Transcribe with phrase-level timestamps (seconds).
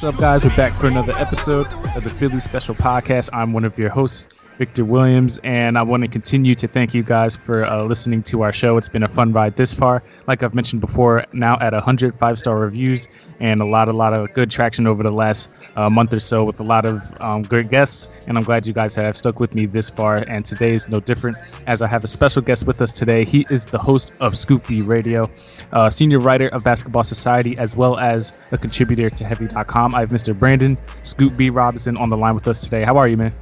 [0.00, 0.42] What's up, guys?
[0.42, 3.28] We're back for another episode of the Philly Special Podcast.
[3.34, 4.28] I'm one of your hosts,
[4.60, 8.42] Victor Williams, and I want to continue to thank you guys for uh, listening to
[8.42, 8.76] our show.
[8.76, 10.02] It's been a fun ride this far.
[10.26, 13.08] Like I've mentioned before, now at 100 five star reviews
[13.40, 16.44] and a lot, a lot of good traction over the last uh, month or so
[16.44, 18.28] with a lot of um, great guests.
[18.28, 20.16] And I'm glad you guys have stuck with me this far.
[20.28, 23.24] And today is no different, as I have a special guest with us today.
[23.24, 25.28] He is the host of Scoop B Radio,
[25.72, 29.94] uh, senior writer of Basketball Society, as well as a contributor to Heavy.com.
[29.94, 30.38] I have Mr.
[30.38, 32.82] Brandon Scoop B Robinson on the line with us today.
[32.82, 33.32] How are you, man?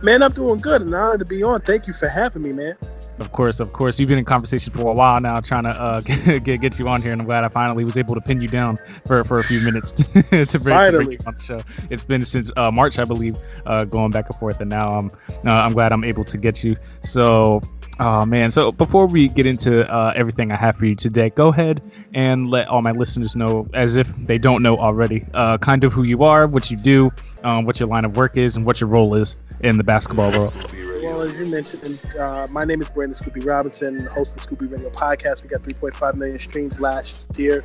[0.00, 0.82] Man, I'm doing good.
[0.82, 1.60] An honor to be on.
[1.60, 2.74] Thank you for having me, man.
[3.20, 4.00] Of course, of course.
[4.00, 6.00] You've been in conversation for a while now, trying to uh,
[6.40, 8.48] get get you on here, and I'm glad I finally was able to pin you
[8.48, 11.60] down for, for a few minutes to, bring, to bring you on the show.
[11.90, 13.36] It's been since uh, March, I believe,
[13.66, 15.10] uh, going back and forth, and now I'm
[15.46, 16.76] uh, I'm glad I'm able to get you.
[17.02, 17.60] So.
[18.02, 18.50] Oh man!
[18.50, 21.82] So before we get into uh, everything I have for you today, go ahead
[22.14, 25.92] and let all my listeners know, as if they don't know already, uh, kind of
[25.92, 27.10] who you are, what you do,
[27.44, 30.30] um, what your line of work is, and what your role is in the basketball
[30.32, 30.54] world.
[31.02, 34.42] Well, as you mentioned, uh, my name is Brandon Scoop B Robinson, host of the
[34.42, 35.42] Scoop B Radio podcast.
[35.42, 37.64] We got 3.5 million streams last year.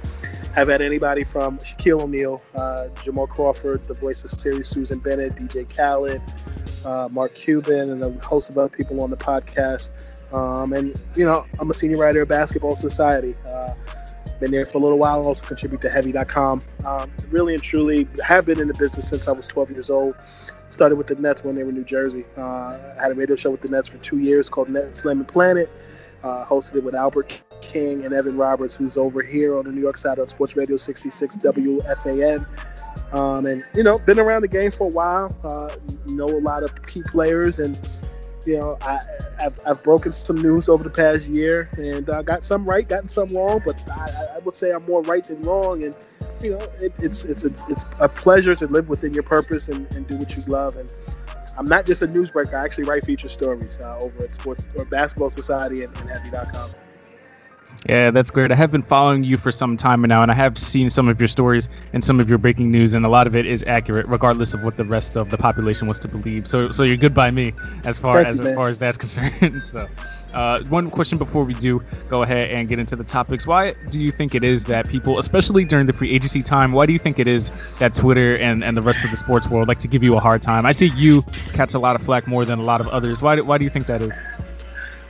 [0.54, 5.36] Have had anybody from Shaquille O'Neal, uh, Jamal Crawford, the voice of Siri, Susan Bennett,
[5.36, 6.22] DJ Khaled,
[6.86, 9.92] uh, Mark Cuban, and a host of other people on the podcast.
[10.34, 13.36] Um, and, you know, I'm a senior writer at Basketball Society.
[13.48, 13.74] Uh,
[14.40, 15.26] been there for a little while.
[15.26, 16.62] Also contribute to Heavy.com.
[16.86, 20.16] Um, really and truly have been in the business since I was 12 years old.
[20.76, 22.26] Started with the Nets when they were in New Jersey.
[22.36, 25.28] Uh, had a radio show with the Nets for two years called Net Slam and
[25.28, 25.70] Planet.
[26.22, 29.80] Uh, hosted it with Albert King and Evan Roberts, who's over here on the New
[29.80, 32.46] York side of Sports Radio 66 WFAN.
[33.14, 35.34] Um, and you know, been around the game for a while.
[35.46, 35.74] Uh,
[36.08, 37.80] know a lot of key players, and
[38.46, 39.00] you know, I,
[39.40, 43.10] have I've broken some news over the past year, and uh, got some right, gotten
[43.10, 43.62] some wrong.
[43.66, 45.96] But I, I would say I'm more right than wrong, and
[46.42, 49.90] you know, it, it's it's a it's a pleasure to live within your purpose and,
[49.94, 50.76] and do what you love.
[50.76, 50.92] And
[51.58, 54.86] I'm not just a newsbreaker; I actually write feature stories uh, over at Sports or
[54.86, 56.72] Basketball Society and, and Heavy.com.
[57.88, 58.52] Yeah, that's great.
[58.52, 61.22] I have been following you for some time now, and I have seen some of
[61.22, 64.08] your stories and some of your breaking news, and a lot of it is accurate,
[64.08, 66.48] regardless of what the rest of the population wants to believe.
[66.48, 67.54] So, so you're good by me
[67.84, 69.62] as far Thank as you, as far as that's concerned.
[69.62, 69.88] so,
[70.34, 74.02] uh, one question before we do go ahead and get into the topics: Why do
[74.02, 77.00] you think it is that people, especially during the free agency time, why do you
[77.00, 79.88] think it is that Twitter and, and the rest of the sports world like to
[79.88, 80.66] give you a hard time?
[80.66, 81.22] I see you
[81.54, 83.22] catch a lot of flack more than a lot of others.
[83.22, 84.12] Why do, why do you think that is?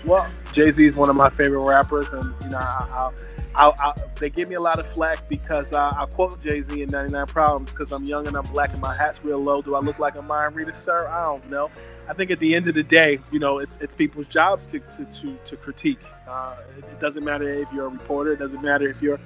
[0.06, 3.10] Well, Jay Z is one of my favorite rappers, and you know, I,
[3.56, 6.90] I, I, they give me a lot of flack because I quote Jay Z in
[6.90, 9.62] 99 Problems because I'm young and I'm black and my hat's real low.
[9.62, 11.08] Do I look like a mind reader, sir?
[11.08, 11.72] I don't know.
[12.08, 14.79] I think at the end of the day, you know, it's it's people's jobs to
[14.79, 16.03] to to, to critique.
[16.28, 18.34] Uh, it, doesn't matter if you're a reporter.
[18.34, 19.20] It doesn't matter if you're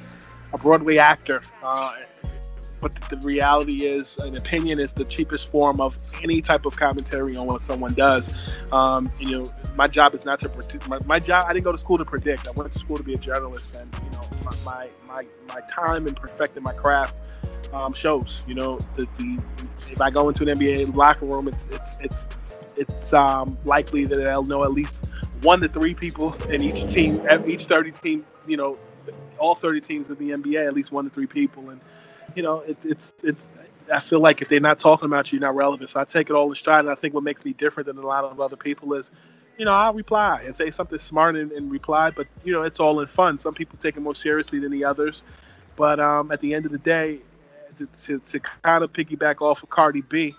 [0.53, 1.41] a Broadway actor.
[1.61, 1.93] Uh,
[2.81, 6.77] but the, the reality is, an opinion is the cheapest form of any type of
[6.77, 8.33] commentary on what someone does.
[8.71, 9.45] Um, you know,
[9.75, 10.87] my job is not to predict.
[10.87, 12.47] My, my job, I didn't go to school to predict.
[12.47, 16.07] I went to school to be a journalist, and you know, my my my, time
[16.07, 17.29] in perfecting my craft
[17.73, 18.41] um, shows.
[18.47, 19.41] You know, the, the
[19.91, 22.27] if I go into an NBA locker room, it's it's it's
[22.77, 25.09] it's um, likely that I'll know at least
[25.41, 28.25] one to three people in each team, each thirty team.
[28.47, 28.77] You know,
[29.37, 31.79] all thirty teams of the NBA, at least one to three people, and
[32.35, 33.47] you know, it, it's it's
[33.91, 35.89] I feel like if they're not talking about you, you're not relevant.
[35.89, 36.81] So I take it all in stride.
[36.81, 39.11] And I think what makes me different than a lot of other people is,
[39.59, 42.79] you know, I'll reply and say something smart and, and reply, but you know, it's
[42.79, 43.37] all in fun.
[43.37, 45.21] Some people take it more seriously than the others.
[45.75, 47.19] But um, at the end of the day,
[47.75, 50.33] to, to, to kind of piggyback off of Cardi B,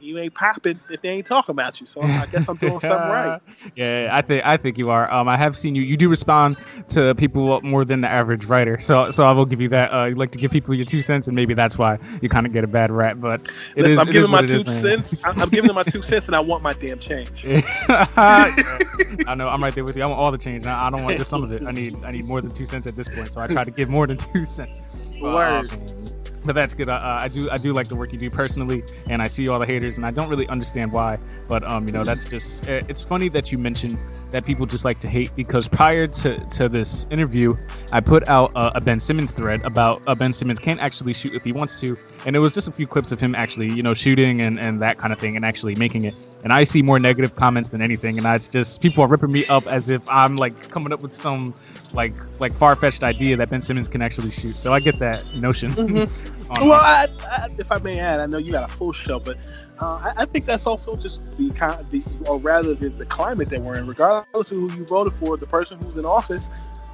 [0.00, 1.86] you ain't popping if they ain't talking about you.
[1.86, 3.40] So I guess I'm doing something right.
[3.76, 5.10] Yeah, I think I think you are.
[5.12, 5.82] Um, I have seen you.
[5.82, 6.56] You do respond
[6.90, 8.78] to people more than the average writer.
[8.80, 9.92] So so I will give you that.
[9.92, 12.46] Uh, you like to give people your two cents, and maybe that's why you kind
[12.46, 13.16] of get a bad rap.
[13.20, 13.40] But
[13.76, 15.24] it Listen, is, I'm it giving is my two is, cents.
[15.24, 17.46] I'm, I'm giving them my two cents, and I want my damn change.
[17.48, 19.48] I know.
[19.48, 20.02] I'm right there with you.
[20.02, 20.66] I want all the change.
[20.66, 21.62] I, I don't want just some of it.
[21.66, 23.32] I need I need more than two cents at this point.
[23.32, 24.80] So I try to give more than two cents.
[25.20, 25.72] But, Word.
[25.72, 26.88] um, but that's good.
[26.88, 29.58] Uh, I do I do like the work you do personally, and I see all
[29.58, 31.18] the haters, and I don't really understand why.
[31.48, 33.98] But um, you know, that's just uh, it's funny that you mentioned
[34.30, 37.54] that people just like to hate because prior to to this interview,
[37.92, 41.34] I put out uh, a Ben Simmons thread about uh, Ben Simmons can't actually shoot
[41.34, 41.96] if he wants to,
[42.26, 44.80] and it was just a few clips of him actually, you know, shooting and and
[44.82, 46.16] that kind of thing, and actually making it.
[46.42, 49.44] And I see more negative comments than anything, and it's just people are ripping me
[49.46, 51.54] up as if I'm like coming up with some
[51.92, 54.58] like like far fetched idea that Ben Simmons can actually shoot.
[54.58, 56.08] So I get that notion.
[56.50, 59.18] On- Well, I, I, if I may add, I know you got a full show,
[59.18, 59.36] but
[59.80, 63.48] uh, I, I think that's also just the kind, the, or rather the, the climate
[63.50, 63.86] that we're in.
[63.86, 66.48] Regardless of who you voted for, the person who's in office,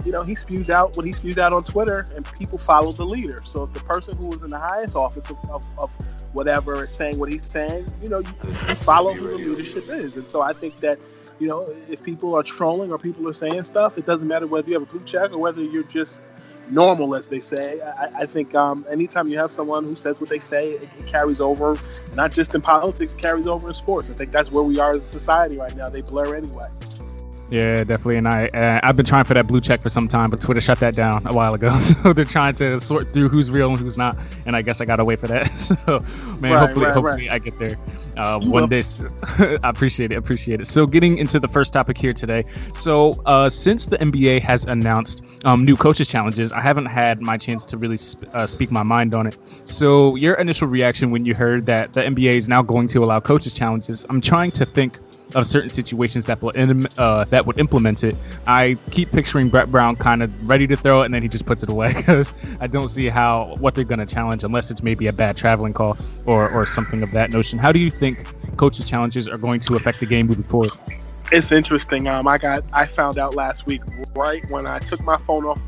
[0.04, 3.04] you know, he spews out what he spews out on Twitter, and people follow the
[3.04, 3.40] leader.
[3.44, 5.90] So if the person who is in the highest office of, of, of
[6.32, 8.28] whatever is saying what he's saying, you know, you,
[8.68, 10.16] you follow who the leadership is.
[10.16, 10.98] And so I think that.
[11.38, 14.68] You know, if people are trolling or people are saying stuff, it doesn't matter whether
[14.68, 16.22] you have a blue check or whether you're just
[16.70, 17.80] normal, as they say.
[17.80, 21.06] I, I think um, anytime you have someone who says what they say, it, it
[21.06, 21.76] carries over,
[22.14, 24.10] not just in politics, it carries over in sports.
[24.10, 25.88] I think that's where we are as a society right now.
[25.88, 26.68] They blur anyway.
[27.48, 28.16] Yeah, definitely.
[28.16, 30.60] And I uh, I've been trying for that blue check for some time, but Twitter
[30.60, 31.76] shut that down a while ago.
[31.78, 34.16] So they're trying to sort through who's real and who's not.
[34.46, 35.46] And I guess I gotta wait for that.
[35.56, 35.76] So
[36.40, 37.32] man, Right, hopefully right, hopefully right.
[37.34, 37.76] I get there
[38.16, 38.66] uh, one will.
[38.66, 38.82] day.
[39.62, 40.16] I appreciate it.
[40.16, 40.66] Appreciate it.
[40.66, 42.42] So getting into the first topic here today.
[42.74, 47.36] So uh, since the NBA has announced um, new coaches challenges, I haven't had my
[47.36, 49.36] chance to really sp- uh, speak my mind on it.
[49.64, 53.20] So your initial reaction when you heard that the NBA is now going to allow
[53.20, 54.98] coaches challenges, I'm trying to think
[55.34, 56.52] of certain situations that will
[56.98, 58.16] uh, that would implement it.
[58.46, 61.46] I keep picturing Brett Brown kind of ready to throw it, and then he just
[61.46, 64.82] puts it away because I don't see how what they're going to challenge unless it's
[64.82, 65.96] maybe a bad traveling call
[66.26, 67.58] or or something of that notion.
[67.58, 68.24] How do you think
[68.56, 70.70] coaches challenges are going to affect the game moving forward?
[71.32, 72.06] It's interesting.
[72.06, 73.82] Um, I got I found out last week
[74.14, 75.60] right when I took my phone off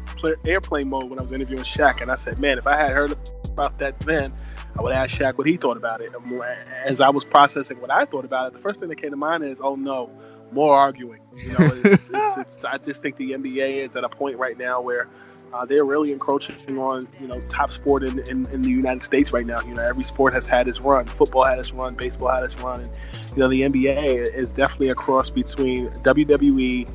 [0.46, 3.16] airplane mode when I was interviewing Shaq, and I said, "Man, if I had heard
[3.44, 4.32] about that then,
[4.78, 6.42] I would ask Shaq what he thought about it." And
[6.84, 9.16] As I was processing what I thought about it, the first thing that came to
[9.16, 10.10] mind is, "Oh no,
[10.52, 14.08] more arguing." You know, it's, it's, it's, I just think the NBA is at a
[14.08, 15.08] point right now where.
[15.50, 19.32] Uh, they're really encroaching on you know top sport in, in, in the United States
[19.32, 19.58] right now.
[19.62, 21.06] You know every sport has had its run.
[21.06, 21.94] Football had its run.
[21.94, 22.82] Baseball had its run.
[22.82, 22.90] And
[23.30, 26.86] you know the NBA is definitely a cross between WWE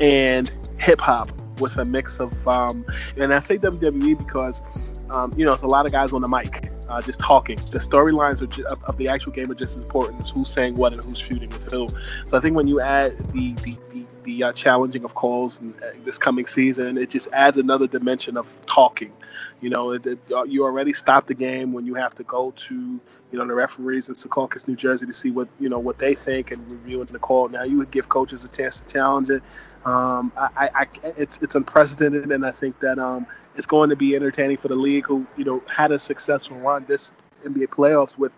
[0.00, 1.30] and hip hop
[1.60, 2.84] with a mix of um,
[3.16, 6.28] and I say WWE because um, you know it's a lot of guys on the
[6.28, 7.56] mic uh, just talking.
[7.70, 10.92] The storylines of, of the actual game are just as important as who's saying what
[10.92, 11.88] and who's shooting with who.
[12.26, 15.92] So I think when you add the the the, the uh, challenging of calls uh,
[16.04, 19.12] this coming season, it just adds another dimension of talking.
[19.60, 22.52] You know, it, it, uh, you already stopped the game when you have to go
[22.52, 25.98] to you know the referees in Secaucus, New Jersey, to see what you know what
[25.98, 27.48] they think and reviewing the call.
[27.48, 29.42] Now you would give coaches a chance to challenge it.
[29.84, 30.86] Um, I, I,
[31.16, 33.26] it's it's unprecedented, and I think that um,
[33.56, 36.84] it's going to be entertaining for the league, who you know had a successful run
[36.86, 37.12] this
[37.44, 38.36] NBA playoffs with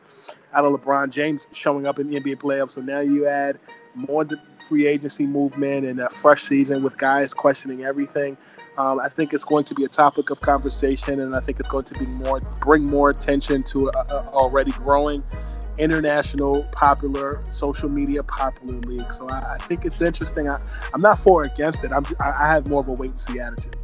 [0.52, 2.70] out of LeBron James showing up in the NBA playoffs.
[2.70, 3.58] So now you add
[3.94, 4.24] more
[4.68, 8.36] free agency movement and a fresh season with guys questioning everything.
[8.76, 11.68] Um, I think it's going to be a topic of conversation, and I think it's
[11.68, 15.22] going to be more bring more attention to a, a already growing
[15.78, 19.12] international popular social media popular league.
[19.12, 20.48] So I, I think it's interesting.
[20.48, 20.60] I,
[20.92, 21.92] I'm not for or against it.
[21.92, 23.76] I'm I, I have more of a wait and see attitude.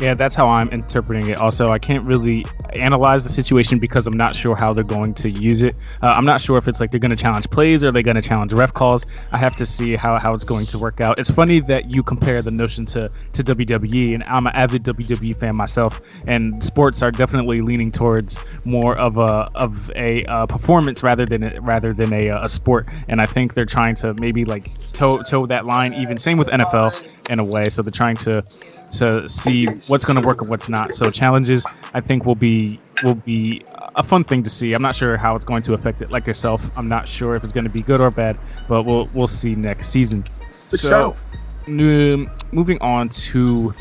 [0.00, 1.38] Yeah, that's how I'm interpreting it.
[1.38, 5.30] Also, I can't really analyze the situation because I'm not sure how they're going to
[5.30, 5.76] use it.
[6.02, 8.16] Uh, I'm not sure if it's like they're going to challenge plays or they're going
[8.16, 9.06] to challenge ref calls.
[9.30, 11.20] I have to see how, how it's going to work out.
[11.20, 15.38] It's funny that you compare the notion to, to WWE, and I'm an avid WWE
[15.38, 21.02] fan myself, and sports are definitely leaning towards more of a of a uh, performance
[21.02, 22.88] rather than a, rather than a, a sport.
[23.08, 25.94] And I think they're trying to maybe like toe toe that line.
[25.94, 27.68] Even same with NFL in a way.
[27.70, 28.44] So they're trying to
[28.98, 30.94] to see what's going to work and what's not.
[30.94, 33.64] So challenges, I think, will be will be
[33.96, 34.72] a fun thing to see.
[34.72, 36.10] I'm not sure how it's going to affect it.
[36.10, 39.08] Like yourself, I'm not sure if it's going to be good or bad, but we'll
[39.14, 40.24] we'll see next season.
[40.50, 41.16] For so,
[41.66, 43.74] um, moving on to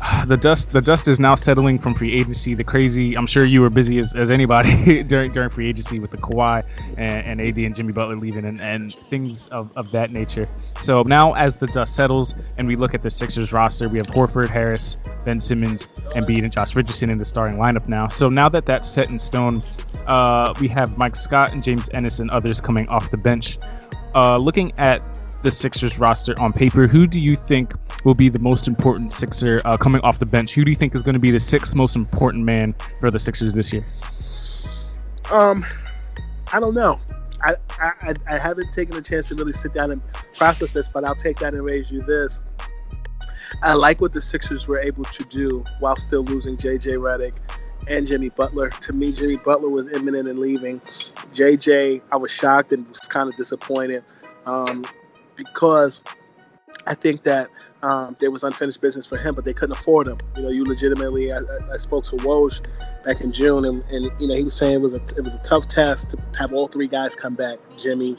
[0.26, 2.54] the dust the dust is now settling from free agency.
[2.54, 3.16] The crazy.
[3.16, 6.64] I'm sure you were busy as, as anybody during during free agency with the Kawhi
[6.96, 10.46] and, and AD and Jimmy Butler leaving and, and things of, of that nature.
[10.80, 14.06] So now as the dust settles and we look at the Sixers roster, we have
[14.06, 18.08] Horford, Harris, Ben Simmons, Embiid, and Josh Richardson in the starting lineup now.
[18.08, 19.62] So now that that's set in stone,
[20.06, 23.58] uh, we have Mike Scott and James Ennis and others coming off the bench.
[24.14, 27.72] Uh, looking at the Sixers roster on paper, who do you think
[28.04, 30.54] will be the most important Sixer uh, coming off the bench?
[30.54, 33.18] Who do you think is going to be the sixth most important man for the
[33.18, 33.84] Sixers this year?
[35.30, 35.64] Um,
[36.52, 36.98] I don't know.
[37.42, 40.02] I, I, I haven't taken a chance to really sit down and
[40.34, 42.42] process this, but I'll take that and raise you this.
[43.62, 47.32] I like what the Sixers were able to do while still losing JJ Redick
[47.88, 48.70] and Jimmy Butler.
[48.70, 50.80] To me, Jimmy Butler was imminent in leaving.
[51.34, 54.04] JJ, I was shocked and was kind of disappointed.
[54.46, 54.84] Um,
[55.44, 56.02] because
[56.86, 57.48] I think that
[57.82, 60.18] um, there was unfinished business for him, but they couldn't afford him.
[60.36, 61.32] You know, you legitimately.
[61.32, 61.38] I,
[61.72, 62.64] I spoke to Woj
[63.04, 65.32] back in June, and, and, you know he was saying it was a it was
[65.32, 68.16] a tough task to have all three guys come back: Jimmy,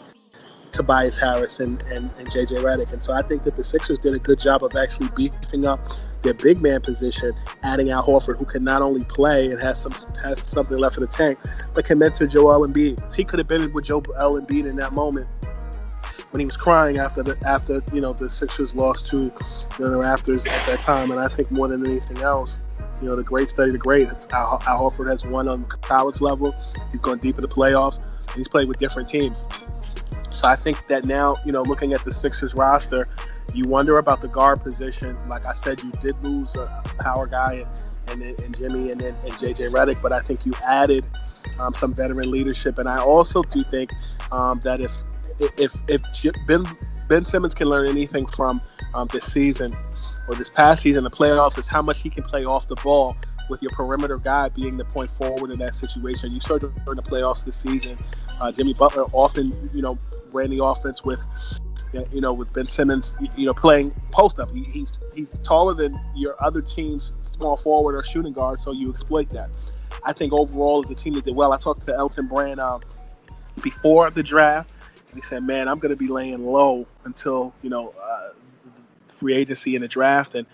[0.72, 2.92] Tobias Harris, and, and, and JJ Redick.
[2.92, 5.80] And so I think that the Sixers did a good job of actually beefing up
[6.24, 9.94] their big man position, adding Al Horford, who can not only play and has some
[10.24, 11.40] has something left in the tank,
[11.74, 13.16] but can mentor Joel Embiid.
[13.16, 15.28] He could have been with Joel Embiid in that moment
[16.32, 19.32] when he was crying after the after you know the Sixers lost to you
[19.80, 21.12] know, the Raptors at that time.
[21.12, 22.60] And I think more than anything else,
[23.02, 24.08] you know, the great study the great.
[24.10, 26.56] It's Al, Al Horford has won on college level.
[26.92, 29.46] He's gone deep in the playoffs, and he's played with different teams.
[30.32, 33.08] So I think that now, you know, looking at the Sixers roster,
[33.54, 35.18] you wonder about the guard position.
[35.28, 37.66] Like I said, you did lose a power guy
[38.08, 41.06] and, and, and Jimmy and, and, and JJ Redick, but I think you added
[41.60, 42.78] um, some veteran leadership.
[42.78, 43.92] And I also do think
[44.32, 45.04] um, that if
[45.58, 46.02] if if
[46.48, 46.66] Ben
[47.08, 48.62] Ben Simmons can learn anything from
[48.94, 49.76] um, this season
[50.28, 53.16] or this past season, the playoffs, is how much he can play off the ball
[53.50, 56.32] with your perimeter guy being the point forward in that situation.
[56.32, 57.98] You saw during the playoffs this season,
[58.40, 59.98] uh, Jimmy Butler often, you know,
[60.32, 61.22] ran the offense with,
[62.14, 64.50] you know, with Ben Simmons, you know, playing post up.
[64.52, 68.90] He, he's he's taller than your other team's small forward or shooting guard, so you
[68.90, 69.50] exploit that.
[70.04, 72.82] I think overall, as a team that did well, I talked to Elton Brand um,
[73.62, 74.70] before the draft
[75.14, 78.30] he said, "Man, I'm going to be laying low until you know uh,
[79.08, 80.46] free agency and the draft." And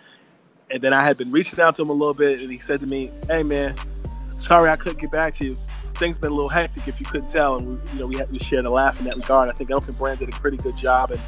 [0.69, 2.79] and then I had been reaching out to him a little bit, and he said
[2.81, 3.75] to me, "Hey, man,
[4.39, 5.57] sorry I couldn't get back to you.
[5.95, 8.33] Things been a little hectic, if you couldn't tell." And we, you know, we had
[8.33, 9.49] to share the laugh in that regard.
[9.49, 11.19] I think Elton Brand did a pretty good job in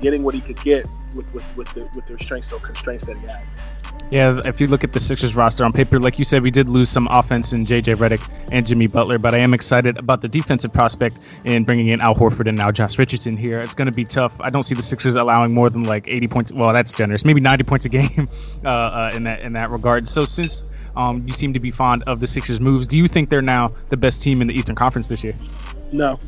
[0.00, 3.16] getting what he could get with with with the with the restraints or constraints that
[3.18, 3.42] he had.
[4.10, 6.68] Yeah, if you look at the Sixers roster on paper, like you said, we did
[6.68, 10.28] lose some offense in JJ Redick and Jimmy Butler, but I am excited about the
[10.28, 13.60] defensive prospect in bringing in Al Horford and now Josh Richardson here.
[13.60, 14.38] It's going to be tough.
[14.40, 16.52] I don't see the Sixers allowing more than like 80 points.
[16.52, 17.24] Well, that's generous.
[17.24, 18.28] Maybe 90 points a game
[18.64, 20.08] uh, uh, in that in that regard.
[20.08, 20.64] So since
[20.96, 23.72] um, you seem to be fond of the Sixers' moves, do you think they're now
[23.88, 25.34] the best team in the Eastern Conference this year?
[25.92, 26.18] No.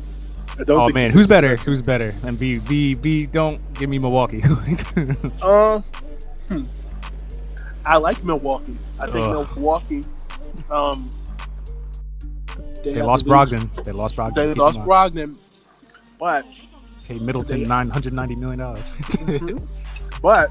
[0.59, 1.55] I don't oh man, who's better?
[1.57, 2.13] Who's better?
[2.23, 3.25] And B, B, B.
[3.25, 4.43] Don't give me Milwaukee.
[5.41, 5.81] uh,
[6.49, 6.65] hmm.
[7.85, 8.77] I like Milwaukee.
[8.99, 9.55] I think Ugh.
[9.55, 10.03] Milwaukee.
[10.69, 11.09] Um,
[12.83, 13.83] they, they lost Brogdon.
[13.83, 14.35] They lost Brogdon.
[14.35, 15.37] They lost Brogdon,
[16.19, 16.45] but
[17.03, 18.79] hey, Middleton nine hundred ninety million dollars.
[18.79, 19.65] mm-hmm.
[20.19, 20.49] But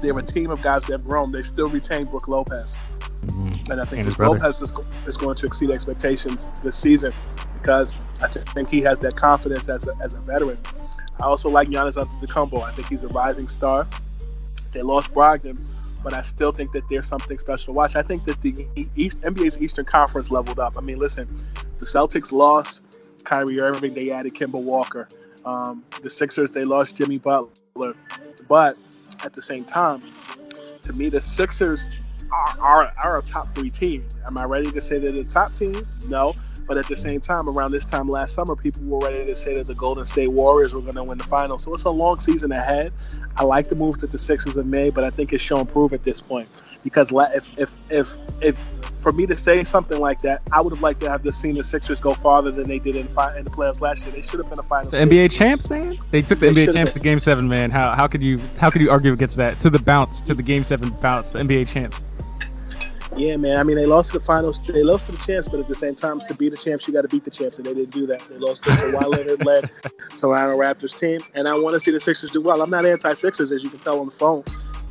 [0.00, 1.32] they have a team of guys that have grown.
[1.32, 2.76] They still retain Brook Lopez,
[3.26, 3.72] mm-hmm.
[3.72, 4.72] and I think and Lopez is,
[5.08, 7.12] is, going to exceed expectations this season
[7.60, 10.58] because I think he has that confidence as a, as a veteran.
[11.20, 12.62] I also like Giannis Antetokounmpo.
[12.62, 13.88] I think he's a rising star.
[14.72, 15.58] They lost Brogdon,
[16.02, 17.96] but I still think that there's something special to watch.
[17.96, 20.76] I think that the East, NBA's Eastern Conference leveled up.
[20.76, 21.28] I mean, listen,
[21.78, 22.82] the Celtics lost
[23.24, 25.08] Kyrie Irving, they added Kemba Walker.
[25.44, 27.94] Um, the Sixers, they lost Jimmy Butler.
[28.48, 28.76] But
[29.24, 30.00] at the same time,
[30.82, 31.98] to me, the Sixers
[32.32, 34.06] are, are, are a top three team.
[34.26, 35.86] Am I ready to say they're the top team?
[36.06, 36.34] No.
[36.70, 39.54] But at the same time, around this time last summer, people were ready to say
[39.54, 41.58] that the Golden State Warriors were going to win the final.
[41.58, 42.92] So it's a long season ahead.
[43.36, 45.92] I like the moves that the Sixers have made, but I think it's shown proof
[45.92, 46.62] at this point.
[46.84, 48.60] Because if if if if
[48.94, 51.56] for me to say something like that, I would have liked to have the seen
[51.56, 54.14] the Sixers go farther than they did in, fi- in the playoffs last year.
[54.14, 54.92] They should have been a final.
[54.92, 55.98] The NBA champs, man.
[56.12, 57.02] They took the they NBA champs been.
[57.02, 57.72] to Game Seven, man.
[57.72, 59.58] How how could you how could you argue against that?
[59.58, 62.04] To the bounce, to the Game Seven bounce, the NBA champs.
[63.20, 63.58] Yeah, man.
[63.58, 64.58] I mean, they lost to the finals.
[64.66, 66.94] They lost to the champs, but at the same time, to beat the champs, you
[66.94, 68.26] got to beat the champs, and they didn't do that.
[68.30, 69.70] They lost to Kawhi Leonard led
[70.16, 72.62] Toronto Raptors team, and I want to see the Sixers do well.
[72.62, 74.42] I'm not anti-Sixers, as you can tell on the phone,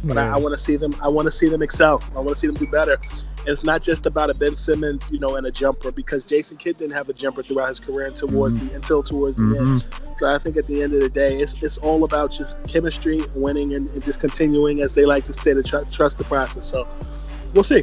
[0.03, 0.31] but yeah.
[0.31, 0.95] I, I want to see them.
[1.01, 2.03] I want to see them excel.
[2.11, 2.99] I want to see them do better.
[3.47, 6.77] it's not just about a Ben Simmons, you know, and a jumper because Jason Kidd
[6.77, 8.67] didn't have a jumper throughout his career towards mm-hmm.
[8.67, 9.73] the until towards the mm-hmm.
[9.73, 9.87] end.
[10.17, 13.21] So I think at the end of the day, it's it's all about just chemistry,
[13.33, 16.69] winning, and, and just continuing, as they like to say, to tr- trust the process.
[16.69, 16.87] So
[17.55, 17.81] we'll see.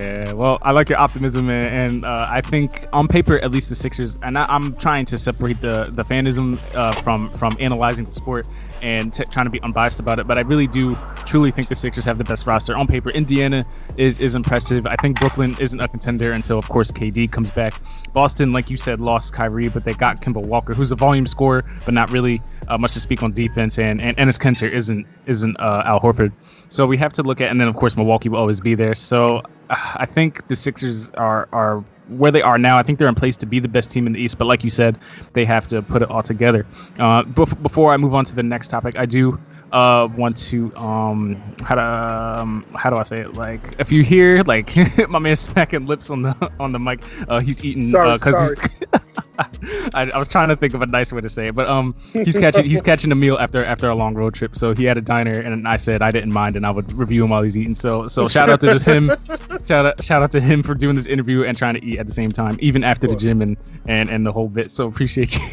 [0.00, 3.68] Yeah, well, I like your optimism, and, and uh, I think on paper, at least
[3.68, 8.06] the Sixers, and I, am trying to separate the the fanism uh, from from analyzing
[8.06, 8.48] the sport
[8.82, 10.26] and t- trying to be unbiased about it.
[10.26, 10.96] But I really do
[11.26, 13.10] truly think the Sixers have the best roster on paper.
[13.10, 13.64] Indiana
[13.96, 14.86] is is impressive.
[14.86, 17.74] I think Brooklyn isn't a contender until, of course, KD comes back.
[18.12, 21.64] Boston, like you said, lost Kyrie, but they got Kemba Walker, who's a volume scorer,
[21.84, 23.78] but not really uh, much to speak on defense.
[23.78, 26.32] And and Enes Kanter isn't isn't uh, Al Horford.
[26.68, 28.94] So we have to look at, and then of course Milwaukee will always be there.
[28.94, 32.76] So uh, I think the Sixers are are where they are now.
[32.76, 34.38] I think they're in place to be the best team in the East.
[34.38, 34.98] But like you said,
[35.32, 36.66] they have to put it all together.
[36.98, 39.38] Uh, before I move on to the next topic, I do
[39.72, 43.34] uh, want to um how to um, how do I say it?
[43.34, 44.74] Like if you hear like
[45.08, 48.82] my man smacking lips on the on the mic, uh, he's eating because uh, he's.
[49.94, 51.94] I, I, was trying to think of a nice way to say it, but um,
[52.12, 54.56] he's catching he's catching a meal after after a long road trip.
[54.56, 57.24] So he had a diner, and I said I didn't mind, and I would review
[57.24, 57.74] him while he's eating.
[57.74, 59.08] So so shout out to him,
[59.66, 62.06] shout out shout out to him for doing this interview and trying to eat at
[62.06, 63.56] the same time, even after the gym and
[63.88, 64.70] and and the whole bit.
[64.70, 65.38] So appreciate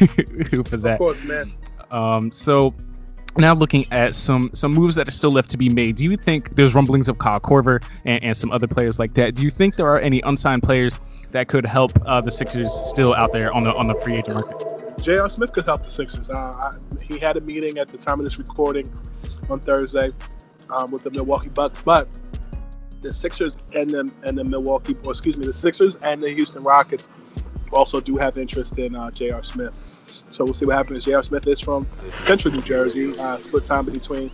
[0.52, 0.94] you for that.
[0.94, 1.50] Of course, man.
[1.90, 2.74] Um, so
[3.38, 6.16] now looking at some some moves that are still left to be made do you
[6.16, 9.50] think there's rumblings of kyle korver and, and some other players like that do you
[9.50, 13.52] think there are any unsigned players that could help uh, the sixers still out there
[13.52, 15.30] on the on the free agent market J.R.
[15.30, 16.28] Smith could help the Sixers.
[16.28, 18.86] Uh, I, he had a meeting at the time of this recording
[19.48, 20.10] on Thursday
[20.70, 22.08] um, with the Milwaukee Bucks, but
[23.00, 26.62] the Sixers and the and the Milwaukee, or excuse me, the Sixers and the Houston
[26.62, 27.08] Rockets
[27.72, 29.42] also do have interest in uh, J.R.
[29.42, 29.72] Smith.
[30.30, 31.04] So we'll see what happens.
[31.04, 31.22] J.R.
[31.22, 31.86] Smith is from
[32.20, 34.30] Central New Jersey, uh, split time between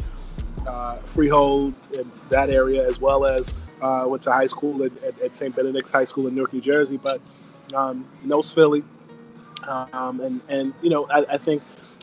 [0.66, 5.20] uh, Freehold and that area, as well as uh, went to high school at, at,
[5.20, 5.54] at, St.
[5.54, 7.20] Benedict's High School in Newark, New Jersey, but
[7.74, 8.82] um, knows Philly.
[9.66, 11.62] Um, and, and, you know, I, I, think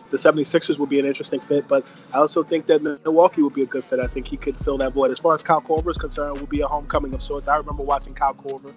[0.09, 3.61] the 76ers would be an interesting fit, but I also think that Milwaukee would be
[3.61, 3.99] a good fit.
[3.99, 5.11] I think he could fill that void.
[5.11, 7.47] As far as Kyle Korver is concerned, would be a homecoming of sorts.
[7.47, 8.73] I remember watching Kyle Korver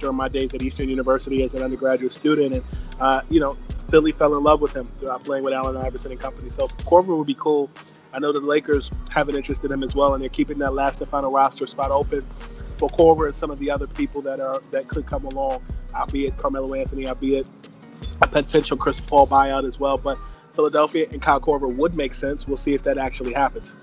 [0.00, 2.64] during my days at Eastern University as an undergraduate student, and
[3.00, 3.56] uh, you know,
[3.88, 6.50] Philly fell in love with him throughout playing with Allen Iverson and company.
[6.50, 7.70] So Korver would be cool.
[8.12, 10.74] I know the Lakers have an interest in him as well, and they're keeping that
[10.74, 12.22] last and final roster spot open
[12.76, 15.62] for Korver and some of the other people that are that could come along,
[15.94, 17.46] albeit Carmelo Anthony, albeit
[18.22, 19.98] a potential Chris Paul buyout as well.
[19.98, 20.18] But
[20.54, 22.46] Philadelphia and Kyle Korver would make sense.
[22.46, 23.74] We'll see if that actually happens.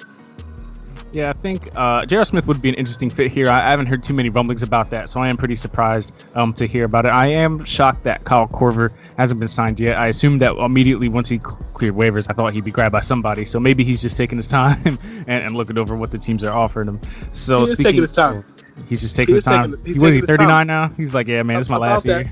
[1.15, 2.25] Yeah, I think uh, J.R.
[2.25, 3.47] Smith would be an interesting fit here.
[3.47, 6.51] I, I, haven't heard too many rumblings about that, so I am pretty surprised um,
[6.56, 7.13] to hear about it.
[7.13, 9.97] I am shocked that Kyle Korver hasn't been signed yet.
[9.97, 13.45] I assumed that immediately once he cleared waivers, I thought he'd be grabbed by somebody.
[13.45, 16.51] So maybe he's just taking his time and, and looking over what the teams are
[16.51, 16.99] offering him.
[17.32, 18.43] So he's speaking, taking his time.
[18.89, 19.71] He's just taking his time.
[19.71, 20.89] Taking, he was he 39 now.
[20.97, 22.25] He's like, yeah, man, this is my last year.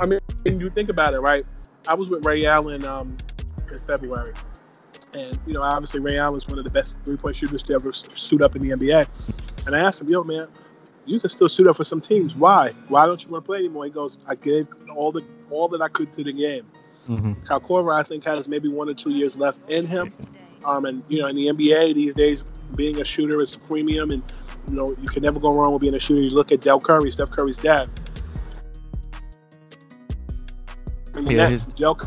[0.00, 1.44] I mean, you think about it, right?
[1.88, 3.16] I was with Ray Allen um,
[3.68, 4.32] in February.
[5.14, 7.74] And, you know, obviously Ray Allen was one of the best three point shooters to
[7.74, 9.66] ever suit up in the NBA.
[9.66, 10.48] And I asked him, yo, man,
[11.04, 12.34] you can still suit up for some teams.
[12.34, 12.72] Why?
[12.88, 13.84] Why don't you want to play anymore?
[13.84, 16.66] He goes, I gave all the all that I could to the game.
[17.06, 17.44] Mm-hmm.
[17.44, 20.12] Kyle Korver, I think, has maybe one or two years left in him.
[20.64, 22.44] Um, and you know, in the NBA these days,
[22.76, 24.22] being a shooter is premium, and
[24.68, 26.20] you know, you can never go wrong with being a shooter.
[26.20, 27.90] You look at Del Curry, Steph Curry's dad.
[31.14, 31.66] And yeah, his...
[31.66, 32.00] Del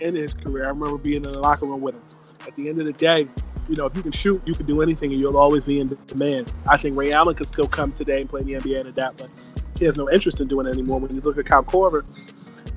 [0.00, 2.02] in his career, I remember being in the locker room with him
[2.46, 3.28] at the end of the day,
[3.68, 5.86] you know, if you can shoot, you can do anything, and you'll always be in
[6.06, 6.52] demand.
[6.68, 9.18] I think Ray Allen could still come today and play in the NBA and adapt,
[9.18, 9.30] but
[9.78, 10.98] he has no interest in doing it anymore.
[10.98, 12.04] When you look at Kyle Korver,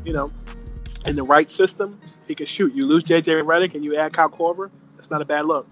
[0.05, 0.29] you know,
[1.05, 2.73] in the right system, he can shoot.
[2.73, 5.67] You lose JJ Redick and you add Kyle Korver, that's not a bad look.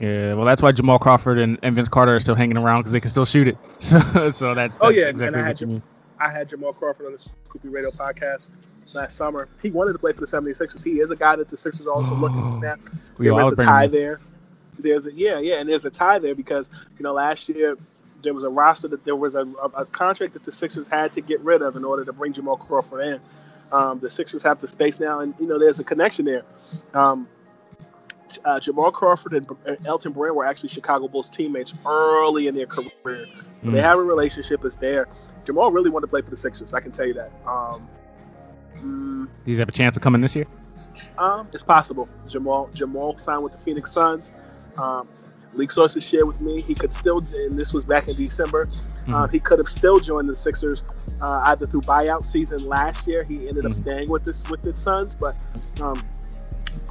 [0.00, 2.92] Yeah, well, that's why Jamal Crawford and, and Vince Carter are still hanging around because
[2.92, 3.56] they can still shoot it.
[3.78, 5.82] So, so that's, oh, that's oh yeah, exactly I had, Jam-
[6.18, 8.48] I had Jamal Crawford on the Scoop B Radio podcast
[8.92, 9.48] last summer.
[9.60, 10.82] He wanted to play for the 76ers.
[10.82, 12.78] He is a guy that the Sixers are also looking at.
[13.18, 14.20] There is a tie there.
[14.78, 17.76] There's a yeah, yeah, and there's a tie there because you know last year
[18.22, 21.12] there was a roster that there was a, a, a contract that the Sixers had
[21.14, 23.20] to get rid of in order to bring Jamal Crawford in.
[23.72, 26.42] Um, the Sixers have the space now, and you know there's a connection there.
[26.94, 27.28] Um,
[28.44, 33.26] uh, Jamal Crawford and Elton Brand were actually Chicago Bulls teammates early in their career.
[33.62, 33.72] Mm.
[33.72, 35.08] They have a relationship that's there.
[35.46, 36.74] Jamal really wanted to play for the Sixers.
[36.74, 37.32] I can tell you that.
[37.46, 37.88] Um,
[38.82, 40.46] Mm, Does he have a chance of coming this year?
[41.18, 42.08] Um, it's possible.
[42.28, 44.32] Jamal Jamal signed with the Phoenix Suns.
[44.76, 45.08] Um,
[45.54, 49.14] league sources shared with me he could still, and this was back in December, mm-hmm.
[49.14, 50.82] uh, he could have still joined the Sixers
[51.22, 53.24] uh, either through buyout season last year.
[53.24, 53.66] He ended mm-hmm.
[53.68, 55.36] up staying with this with the Suns, but
[55.80, 56.02] um,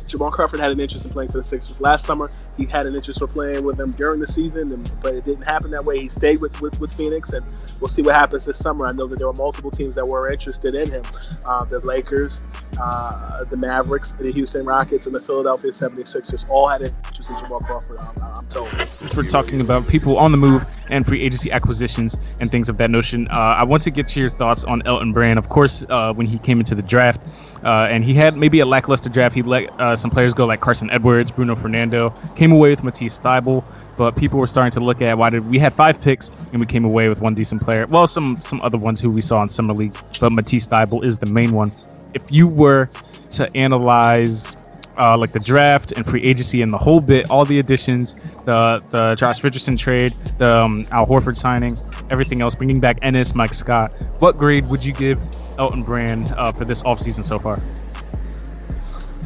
[0.08, 2.32] Jamal Crawford had an interest in playing for the Sixers last summer.
[2.58, 5.44] He had an interest for playing with them during the season, and, but it didn't
[5.44, 6.00] happen that way.
[6.00, 7.46] He stayed with, with, with Phoenix, and
[7.82, 8.86] we'll see what happens this summer.
[8.86, 11.04] I know that there were multiple teams that were interested in him
[11.46, 12.42] uh, the Lakers,
[12.80, 17.60] uh, the Mavericks, the Houston Rockets, and the Philadelphia 76ers all had interest in Jamal
[17.60, 18.68] Crawford, I'm, I'm told.
[18.70, 22.78] Since we're talking about people on the move and free agency acquisitions and things of
[22.78, 25.40] that notion, uh, I want to get to your thoughts on Elton Brand.
[25.40, 27.22] Of course, uh, when he came into the draft,
[27.66, 29.34] uh, and he had maybe a lackluster draft.
[29.36, 33.20] He let uh, some players go like Carson Edwards, Bruno Fernando, came away with Matisse
[33.20, 33.64] Thybulle,
[33.98, 36.68] but people were starting to look at why did we had five picks and we
[36.68, 37.88] came away with one decent player.
[37.88, 41.18] Well, some some other ones who we saw in summer league, but Matisse Thybulle is
[41.18, 41.72] the main one.
[42.14, 42.90] If you were
[43.32, 44.56] to analyze
[44.98, 48.14] uh, like the draft and free agency and the whole bit, all the additions,
[48.46, 51.76] the the Josh Richardson trade, the um, Al Horford signing,
[52.12, 53.92] everything else, bringing back Ennis, Mike Scott.
[54.20, 55.20] What grade would you give
[55.58, 57.60] Elton Brand uh, for this offseason so far?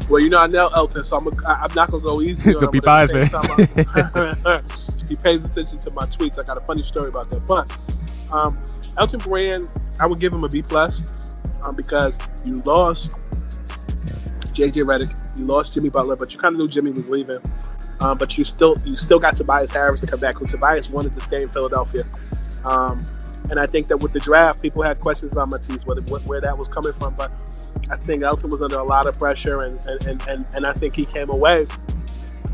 [0.08, 2.52] Well, you know I know Elton, so I'm a, I'm not gonna go easy.
[2.58, 3.26] Don't be biased, man.
[5.08, 6.38] he pays attention to my tweets.
[6.38, 7.42] I got a funny story about that.
[7.46, 8.58] But um,
[8.98, 9.68] Elton Brand,
[10.00, 11.00] I would give him a B plus
[11.62, 13.10] um, because you lost
[14.52, 17.38] JJ Redick, you lost Jimmy Butler, but you kind of knew Jimmy was leaving.
[18.00, 20.34] Um, but you still you still got Tobias Harris to come back.
[20.34, 22.04] Because Tobias wanted to stay in Philadelphia.
[22.64, 23.04] Um,
[23.50, 26.56] and I think that with the draft, people had questions about Matisse, whether, where that
[26.56, 27.14] was coming from.
[27.14, 27.32] But
[27.90, 30.96] I think Elton was under a lot of pressure, and and, and, and I think
[30.96, 31.66] he came away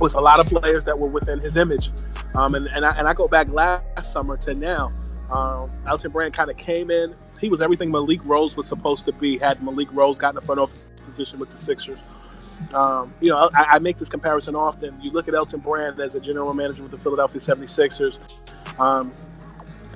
[0.01, 1.91] with a lot of players that were within his image.
[2.35, 4.93] Um, and, and, I, and I go back last summer to now.
[5.31, 7.15] Um, Elton Brand kind of came in.
[7.41, 9.39] He was everything Malik Rose was supposed to be.
[9.39, 11.99] Had Malik Rose gotten the front office position with the Sixers.
[12.73, 14.99] Um, you know, I, I, make this comparison often.
[15.03, 18.19] You look at Elton Brand as a general manager with the Philadelphia 76ers.
[18.81, 19.13] Um,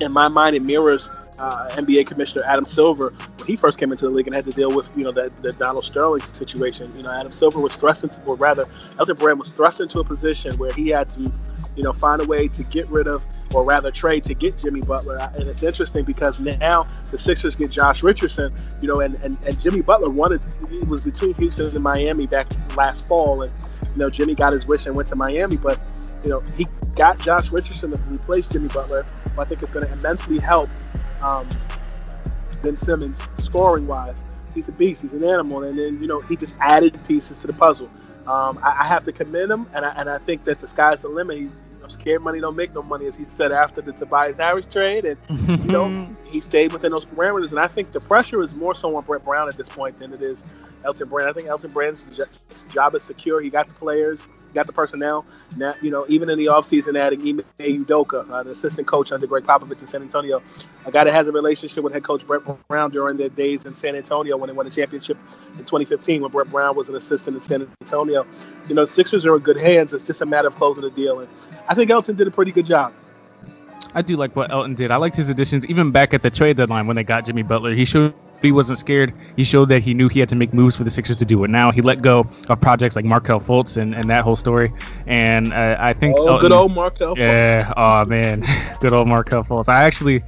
[0.00, 1.08] in my mind, it mirrors
[1.38, 4.52] uh, NBA Commissioner Adam Silver when he first came into the league and had to
[4.52, 6.94] deal with you know the, the Donald Sterling situation.
[6.94, 8.64] You know, Adam Silver was thrust into, or rather,
[8.98, 11.32] Elton Brand was thrust into a position where he had to
[11.76, 13.22] you know, find a way to get rid of,
[13.54, 15.16] or rather trade to get Jimmy Butler.
[15.34, 19.60] And it's interesting because now the Sixers get Josh Richardson, you know, and, and, and
[19.60, 23.42] Jimmy Butler wanted, he was between Houston and Miami back last fall.
[23.42, 23.52] And,
[23.92, 25.56] you know, Jimmy got his wish and went to Miami.
[25.56, 25.80] But,
[26.24, 29.06] you know, he got Josh Richardson to replace Jimmy Butler.
[29.38, 30.68] I think it's going to immensely help
[31.22, 31.46] um,
[32.62, 34.24] Ben Simmons scoring wise.
[34.54, 35.02] He's a beast.
[35.02, 35.62] He's an animal.
[35.62, 37.90] And then, you know, he just added pieces to the puzzle.
[38.26, 41.02] Um, I, I, have to commend him, and I, and I think that the sky's
[41.02, 41.38] the limit.
[41.38, 44.66] He, know, scared money don't make no money, as he said after the Tobias Harris
[44.66, 47.50] trade, and you know he stayed within those parameters.
[47.50, 50.12] And I think the pressure is more so on Brett Brown at this point than
[50.12, 50.44] it is
[50.84, 51.30] Elton Brand.
[51.30, 52.04] I think Elton Brand's
[52.72, 53.40] job is secure.
[53.40, 55.24] He got the players got the personnel.
[55.56, 59.44] Now, you know, even in the offseason, adding Ime Udoka, uh, assistant coach under Gregg
[59.44, 60.42] Popovich in San Antonio,
[60.86, 63.76] a guy that has a relationship with head coach Brett Brown during their days in
[63.76, 65.18] San Antonio when they won the championship
[65.58, 68.26] in 2015 when Brett Brown was an assistant in San Antonio.
[68.68, 69.92] You know, Sixers are in good hands.
[69.92, 71.20] It's just a matter of closing the deal.
[71.20, 71.28] And
[71.68, 72.92] I think Elton did a pretty good job.
[73.94, 74.90] I do like what Elton did.
[74.90, 77.74] I liked his additions even back at the trade deadline when they got Jimmy Butler.
[77.74, 79.12] He showed he wasn't scared.
[79.36, 81.42] He showed that he knew he had to make moves for the Sixers to do
[81.44, 81.50] it.
[81.50, 84.72] Now he let go of projects like Markelle Fultz and, and that whole story.
[85.06, 87.18] And uh, I think oh, Elton, good old Markelle.
[87.18, 87.72] Yeah.
[87.76, 88.44] Oh man,
[88.80, 89.68] good old Markelle Fultz.
[89.68, 90.22] I actually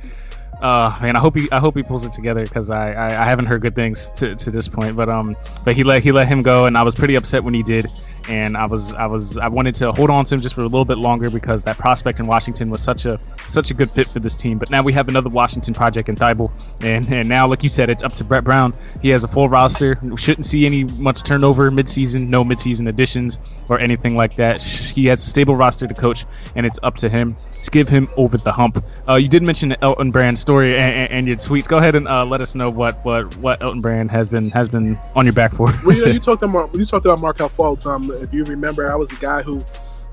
[0.63, 3.25] uh, man, I hope he I hope he pulls it together because I, I, I
[3.25, 4.95] haven't heard good things to, to this point.
[4.95, 7.53] But um, but he let he let him go, and I was pretty upset when
[7.53, 7.87] he did.
[8.29, 10.65] And I was I was I wanted to hold on to him just for a
[10.65, 14.09] little bit longer because that prospect in Washington was such a such a good fit
[14.09, 14.59] for this team.
[14.59, 17.91] But now we have another Washington project in Thybulle, and and now like you said,
[17.91, 18.75] it's up to Brett Brown.
[19.01, 19.99] He has a full roster.
[20.03, 24.63] We shouldn't see any much turnover midseason, no midseason additions or anything like that.
[24.63, 28.09] He has a stable roster to coach, and it's up to him to give him
[28.17, 28.85] over the hump.
[29.09, 31.69] Uh, you did mention the Elton Brand story and, and, and your tweets.
[31.69, 34.69] Go ahead and uh, let us know what, what, what Elton Brand has been has
[34.69, 35.73] been on your back for.
[35.85, 37.87] well, you talked about you talked about Fultz.
[37.87, 39.65] Um, if you remember, I was the guy who,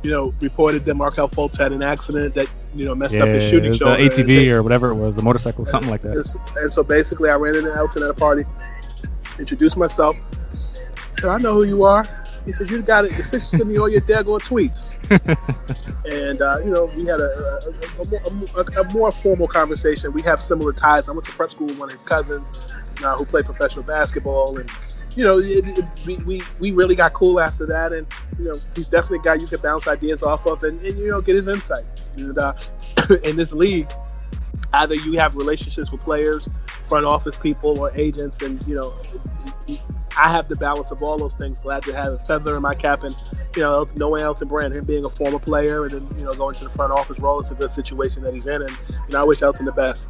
[0.03, 3.29] you know, reported that Markelle Fultz had an accident that you know messed yeah, up
[3.29, 6.13] his shooting show, The ATV they, or whatever it was, the motorcycle, something like that.
[6.13, 8.43] And, and so basically, I ran into Elton at a party,
[9.39, 10.17] introduced myself.
[11.17, 12.07] Said, I know who you are.
[12.45, 13.15] He said, "You got it.
[13.15, 14.89] The Sixers sent me all your daggone tweets."
[16.09, 17.59] and uh, you know, we had a
[17.99, 20.13] a, a, a, more formal conversation.
[20.13, 21.09] We have similar ties.
[21.09, 22.51] I went to prep school with one of his cousins,
[23.03, 24.69] uh, who played professional basketball, and
[25.15, 27.93] you know, it, it, we, we we really got cool after that.
[27.93, 30.97] And you know, he's definitely a guy you can bounce ideas off of, and, and
[30.97, 31.85] you know, get his insight.
[32.15, 32.53] And uh,
[33.23, 33.91] in this league,
[34.73, 38.93] either you have relationships with players, front office people, or agents, and you know
[40.17, 41.59] I have the balance of all those things.
[41.59, 43.15] Glad to have a feather in my cap, and
[43.55, 46.25] you know, no one else Elton Brand, him being a former player, and then you
[46.25, 48.77] know going to the front office role, it's a good situation that he's in, and
[49.09, 50.07] know, I wish Elton the best.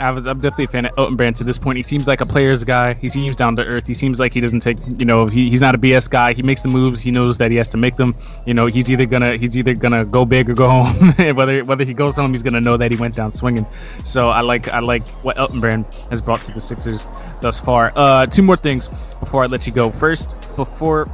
[0.00, 1.76] I was I'm definitely a fan of Elton Brand to this point.
[1.76, 2.94] He seems like a player's guy.
[2.94, 3.86] He seems down to earth.
[3.86, 6.32] He seems like he doesn't take you know he, he's not a BS guy.
[6.32, 7.02] He makes the moves.
[7.02, 8.14] He knows that he has to make them.
[8.46, 11.12] You know he's either gonna he's either gonna go big or go home.
[11.36, 13.66] whether whether he goes home, he's gonna know that he went down swinging.
[14.04, 17.06] So I like I like what Elton Brand has brought to the Sixers
[17.40, 17.92] thus far.
[17.94, 18.88] Uh, two more things
[19.20, 19.90] before I let you go.
[19.90, 21.06] First, before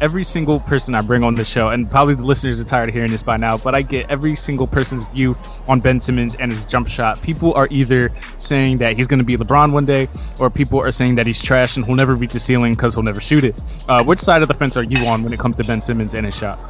[0.00, 2.94] every single person I bring on the show, and probably the listeners are tired of
[2.94, 5.34] hearing this by now, but I get every single person's view
[5.68, 7.20] on Ben Simmons and his jump shot.
[7.22, 10.90] People are either saying that he's going to be LeBron one day, or people are
[10.90, 13.54] saying that he's trash and he'll never reach the ceiling because he'll never shoot it.
[13.88, 16.14] Uh, which side of the fence are you on when it comes to Ben Simmons
[16.14, 16.60] and his shot?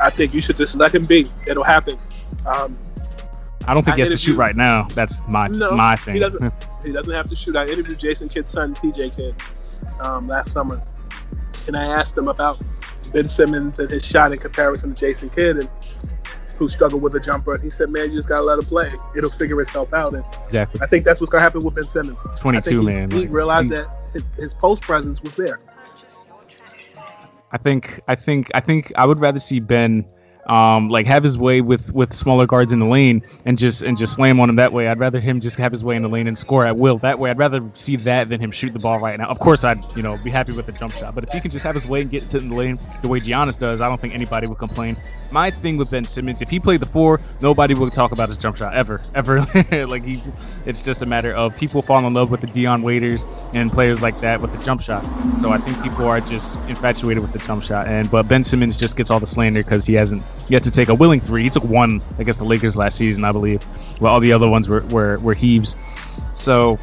[0.00, 1.30] I think you should just let him be.
[1.46, 1.98] It'll happen.
[2.44, 2.76] Um,
[3.66, 4.86] I don't think I he has to shoot right now.
[4.94, 6.14] That's my no, my thing.
[6.14, 6.52] He doesn't,
[6.84, 7.56] he doesn't have to shoot.
[7.56, 9.34] I interviewed Jason Kidd's son, PJ Kidd,
[10.00, 10.82] um, last summer,
[11.66, 12.60] and I asked him about
[13.12, 15.68] Ben Simmons and his shot in comparison to Jason Kidd, and
[16.56, 17.54] who struggled with a jumper.
[17.54, 18.92] And he said, "Man, you just gotta let him play.
[19.16, 22.18] It'll figure itself out." And exactly, I think that's what's gonna happen with Ben Simmons.
[22.38, 23.10] Twenty-two, he, man.
[23.10, 25.58] He realized he, that his, his post presence was there.
[27.52, 30.04] I think, I think, I think I would rather see Ben
[30.46, 33.96] um, like have his way with with smaller guards in the lane and just and
[33.98, 34.88] just slam on him that way.
[34.88, 37.18] I'd rather him just have his way in the lane and score at will that
[37.18, 37.30] way.
[37.30, 39.28] I'd rather see that than him shoot the ball right now.
[39.28, 41.50] Of course, I'd you know be happy with the jump shot, but if he can
[41.50, 44.00] just have his way and get to the lane the way Giannis does, I don't
[44.00, 44.96] think anybody would complain.
[45.30, 48.38] My thing with Ben Simmons, if he played the four, nobody would talk about his
[48.38, 49.40] jump shot ever, ever.
[49.86, 50.22] like he,
[50.64, 54.00] it's just a matter of people fall in love with the Dion Waiters and players
[54.00, 55.04] like that with the jump shot.
[55.38, 58.76] So I think people are just infatuated with the jump shot, and but Ben Simmons
[58.76, 61.42] just gets all the slander because he hasn't yet to take a willing three.
[61.44, 63.62] He took one against the Lakers last season, I believe,
[64.00, 65.76] while all the other ones were were, were heaves.
[66.32, 66.78] So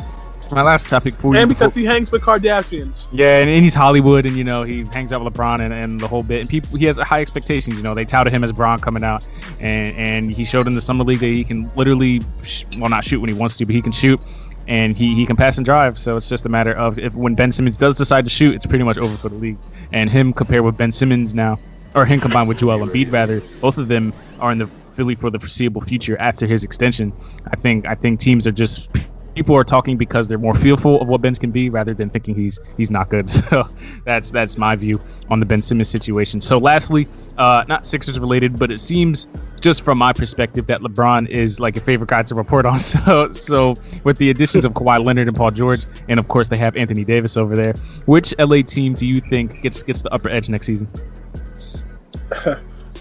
[0.54, 1.40] my last topic for you.
[1.40, 3.08] And because he hangs with Kardashians.
[3.12, 6.00] Yeah, and, and, he's Hollywood, and you know he hangs out with LeBron and, and
[6.00, 6.42] the whole bit.
[6.42, 7.76] And people, he has high expectations.
[7.76, 9.26] You know, they touted him as Bron coming out,
[9.60, 13.04] and and he showed in the summer league that he can literally, sh- well, not
[13.04, 14.22] shoot when he wants to, but he can shoot,
[14.68, 15.98] and he he can pass and drive.
[15.98, 18.66] So it's just a matter of if when Ben Simmons does decide to shoot, it's
[18.66, 19.58] pretty much over for the league.
[19.92, 21.60] And him compared with Ben Simmons now,
[21.96, 25.30] or him combined with Joel Embiid rather, both of them are in the Philly for
[25.30, 27.14] the foreseeable future after his extension.
[27.52, 28.90] I think I think teams are just
[29.36, 32.36] people are talking because they're more fearful of what Ben's can be rather than thinking
[32.36, 33.30] he's he's not good.
[33.44, 33.64] So
[34.06, 36.40] that's that's my view on the Ben Simmons situation.
[36.40, 39.28] So lastly, uh, not Sixers related, but it seems
[39.60, 42.80] just from my perspective that LeBron is like a favorite guy to report on.
[42.84, 46.58] So so with the additions of Kawhi Leonard and Paul George, and of course they
[46.58, 47.74] have Anthony Davis over there,
[48.06, 50.88] which LA team do you think gets gets the upper edge next season?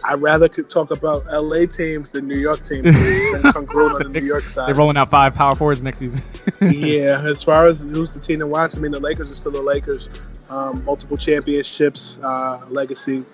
[0.05, 2.83] I'd rather talk about LA teams than New York teams.
[3.53, 4.69] congruent on the New York side.
[4.69, 6.25] They're rolling out five power forwards next season.
[6.61, 9.53] yeah, as far as who's the team to watch, I mean, the Lakers are still
[9.53, 10.09] the Lakers.
[10.51, 13.25] Um, multiple championships, uh, legacy.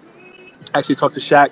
[0.75, 1.51] I actually talked to Shaq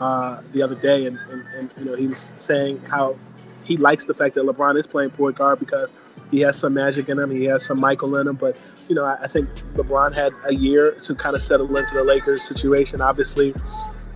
[0.00, 3.16] uh, the other day, and, and, and, you know he was saying how
[3.64, 5.92] he likes the fact that LeBron is playing point guard because
[6.30, 8.36] he has some magic in him, he has some Michael in him.
[8.36, 8.56] But
[8.88, 12.02] you know, I, I think LeBron had a year to kind of settle into the
[12.02, 13.00] Lakers situation.
[13.00, 13.54] Obviously,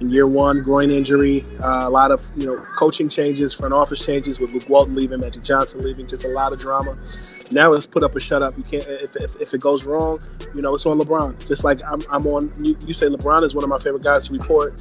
[0.01, 4.05] in year one, groin injury, uh, a lot of you know coaching changes, front office
[4.05, 6.97] changes with Luke Walton leaving, Magic Johnson leaving, just a lot of drama.
[7.51, 8.57] Now let's put up a shut up.
[8.57, 10.21] You can't if, if, if it goes wrong,
[10.55, 11.47] you know it's on LeBron.
[11.47, 12.53] Just like I'm, I'm on.
[12.61, 14.75] You, you say LeBron is one of my favorite guys to report.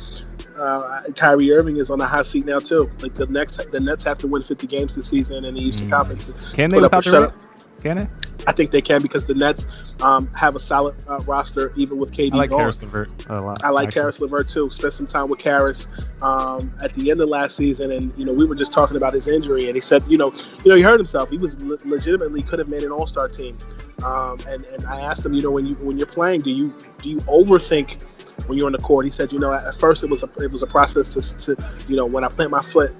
[0.59, 2.89] Uh, Kyrie Irving is on the hot seat now too.
[3.01, 5.87] Like the next, the Nets have to win 50 games this season in the Eastern
[5.87, 5.91] mm.
[5.91, 6.51] Conference.
[6.53, 7.33] Can they put without the
[7.79, 8.07] Can they?
[8.47, 9.67] I think they can because the Nets
[10.01, 12.33] um, have a solid uh, roster, even with KD.
[12.33, 12.61] I like gone.
[12.61, 13.63] LeVert a lot.
[13.63, 14.69] I like Caris LeVert too.
[14.69, 15.85] Spent some time with Caris
[16.21, 19.13] um, at the end of last season, and you know we were just talking about
[19.13, 21.29] his injury, and he said, you know, you know, he hurt himself.
[21.29, 23.57] He was le- legitimately could have made an All Star team.
[24.03, 26.73] Um, and and I asked him, you know, when you when you're playing, do you
[27.01, 28.03] do you overthink
[28.47, 29.05] when you're on the court?
[29.05, 31.65] He said, you know, at first it was a it was a process to, to
[31.89, 32.93] you know when I plant my foot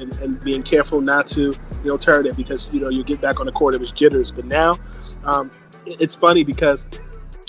[0.00, 3.20] and, and, being careful not to, you know, turn it because you know you get
[3.20, 4.30] back on the court, it was jitters.
[4.30, 4.78] But now,
[5.24, 5.50] um,
[5.86, 6.86] it's funny because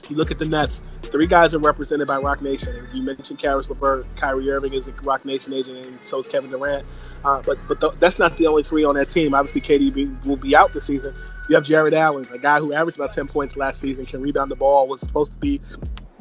[0.09, 0.81] you look at the Nets.
[1.03, 2.75] Three guys are represented by Roc Nation.
[2.75, 6.27] And you mentioned Caris LeVert, Kyrie Irving is a Roc Nation agent, and so is
[6.27, 6.85] Kevin Durant.
[7.25, 9.33] Uh, but but th- that's not the only three on that team.
[9.33, 11.13] Obviously, KD will be out this season.
[11.49, 14.51] You have Jarrett Allen, a guy who averaged about 10 points last season, can rebound
[14.51, 15.59] the ball, was supposed to be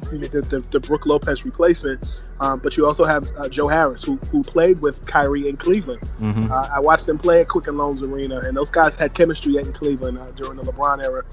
[0.09, 2.21] the, the, the Brook Lopez replacement.
[2.39, 6.01] Um, but you also have uh, Joe Harris, who, who played with Kyrie in Cleveland.
[6.01, 6.51] Mm-hmm.
[6.51, 9.71] Uh, I watched them play at Quicken Loans Arena, and those guys had chemistry in
[9.73, 11.23] Cleveland uh, during the LeBron era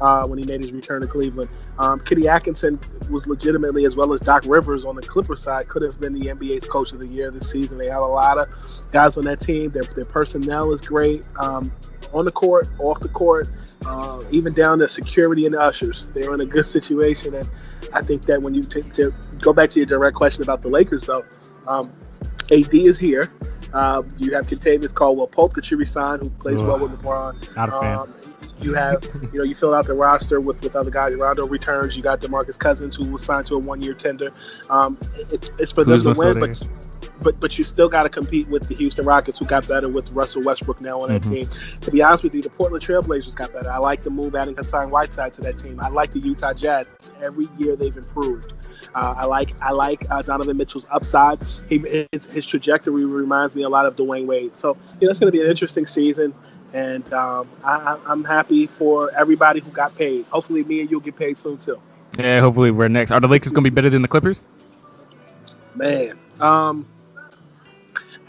[0.00, 1.48] uh, when he made his return to Cleveland.
[1.78, 2.78] Um, Kenny Atkinson
[3.10, 6.28] was legitimately, as well as Doc Rivers on the Clippers side, could have been the
[6.28, 7.78] NBA's Coach of the Year this season.
[7.78, 8.48] They had a lot of
[8.92, 9.70] guys on that team.
[9.70, 11.26] Their, their personnel is great.
[11.36, 11.72] Um,
[12.12, 13.48] on the court, off the court,
[13.86, 16.06] uh, even down to security and ushers.
[16.08, 17.48] They're in a good situation, and
[17.92, 20.68] I think that when you t- to go back to your direct question about the
[20.68, 21.24] Lakers, though,
[21.66, 21.92] um,
[22.50, 23.32] AD is here.
[23.72, 26.66] Uh, you have Kentavious Caldwell Pope that you resigned, who plays Ugh.
[26.66, 27.56] well with LeBron.
[27.56, 27.98] Not a fan.
[27.98, 28.14] Um,
[28.62, 31.14] you have, you know, you fill out the roster with, with other guys.
[31.14, 31.96] Rondo returns.
[31.96, 34.32] You got Demarcus Cousins, who was signed to a one year tender.
[34.68, 36.68] Um, it, it's for them to win, but
[37.22, 40.12] but but you still got to compete with the Houston Rockets, who got better with
[40.12, 41.32] Russell Westbrook now on that Mhm.
[41.32, 41.78] team.
[41.80, 43.70] To be honest with you, the Portland Trailblazers got better.
[43.70, 45.78] I like the move adding Hassan Whiteside to that team.
[45.82, 46.86] I like the Utah Jazz.
[47.22, 48.52] Every year they've improved.
[48.94, 51.38] Uh, I like I like uh, Donovan Mitchell's upside.
[51.68, 51.78] He
[52.12, 54.52] his, his trajectory reminds me a lot of Dwyane Wade.
[54.56, 56.34] So you know it's going to be an interesting season.
[56.72, 60.24] And um, I, I'm happy for everybody who got paid.
[60.26, 61.80] Hopefully, me and you'll get paid soon too.
[62.18, 63.10] Yeah, hopefully we're next.
[63.10, 64.44] Are the Lakers gonna be better than the Clippers?
[65.74, 66.86] Man, um,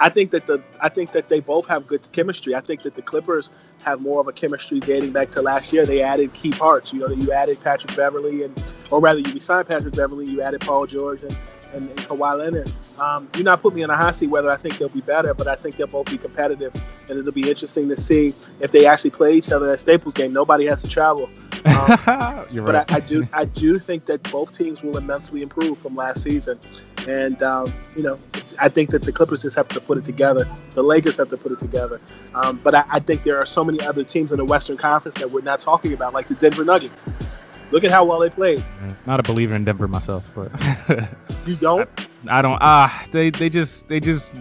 [0.01, 2.55] I think that the I think that they both have good chemistry.
[2.55, 3.51] I think that the Clippers
[3.83, 5.85] have more of a chemistry dating back to last year.
[5.85, 6.91] They added key parts.
[6.91, 10.25] You know, you added Patrick Beverley, and or rather, you resigned Patrick Beverley.
[10.25, 11.37] You added Paul George and
[11.73, 12.71] and, and Kawhi Leonard.
[12.99, 15.35] Um, do not put me in a hot seat whether I think they'll be better,
[15.35, 16.73] but I think they'll both be competitive,
[17.07, 20.33] and it'll be interesting to see if they actually play each other at Staples game.
[20.33, 21.29] Nobody has to travel.
[21.65, 22.91] Um, You're but right.
[22.91, 26.59] I, I do I do think that both teams will immensely improve from last season,
[27.07, 28.19] and um, you know
[28.59, 30.47] I think that the Clippers just have to put it together.
[30.71, 32.01] The Lakers have to put it together,
[32.35, 35.17] um, but I, I think there are so many other teams in the Western Conference
[35.19, 37.05] that we're not talking about, like the Denver Nuggets.
[37.71, 38.63] Look at how well they played.
[39.05, 40.51] Not a believer in Denver myself, but
[41.45, 41.89] You don't?
[42.27, 42.59] I don't.
[42.61, 44.31] Ah, they they just they just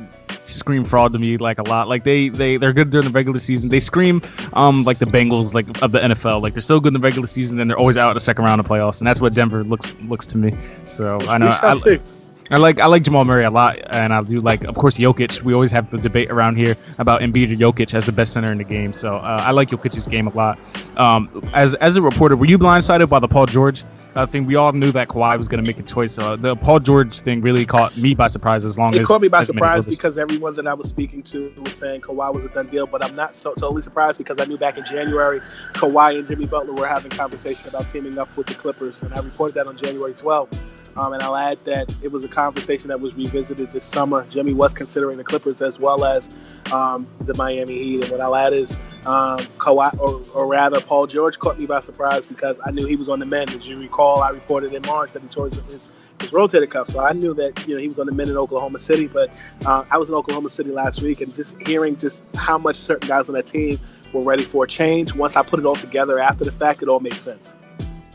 [0.50, 1.88] scream fraud to me like a lot.
[1.88, 3.70] Like they they they're good during the regular season.
[3.70, 6.42] They scream um like the Bengals like of the NFL.
[6.42, 8.44] Like they're so good in the regular season, and they're always out in the second
[8.44, 10.52] round of playoffs, and that's what Denver looks looks to me.
[10.84, 12.19] So I know I.
[12.52, 15.42] I like I like Jamal Murray a lot, and I do like, of course, Jokic.
[15.42, 18.50] We always have the debate around here about Embiid or Jokic as the best center
[18.50, 18.92] in the game.
[18.92, 20.58] So uh, I like Jokic's game a lot.
[20.96, 23.84] Um, as as a reporter, were you blindsided by the Paul George
[24.16, 24.46] uh, thing?
[24.46, 26.14] We all knew that Kawhi was going to make a choice.
[26.14, 28.64] So the Paul George thing really caught me by surprise.
[28.64, 31.52] As long It as caught me by surprise because everyone that I was speaking to
[31.56, 34.44] was saying Kawhi was a done deal, but I'm not so totally surprised because I
[34.46, 35.40] knew back in January
[35.74, 39.20] Kawhi and Jimmy Butler were having conversation about teaming up with the Clippers, and I
[39.20, 40.58] reported that on January 12th.
[40.96, 44.26] Um, and I'll add that it was a conversation that was revisited this summer.
[44.28, 46.28] Jimmy was considering the Clippers as well as
[46.72, 48.02] um, the Miami Heat.
[48.02, 48.76] And what I'll add is
[49.06, 52.96] um, Kawhi, or, or rather, Paul George caught me by surprise because I knew he
[52.96, 53.50] was on the mend.
[53.50, 56.86] As you recall, I reported in March that he tore his, his, rotator cuff.
[56.86, 59.06] So I knew that you know he was on the mend in Oklahoma City.
[59.06, 59.32] But
[59.64, 63.08] uh, I was in Oklahoma City last week, and just hearing just how much certain
[63.08, 63.78] guys on that team
[64.12, 65.14] were ready for a change.
[65.14, 67.54] Once I put it all together after the fact, it all made sense.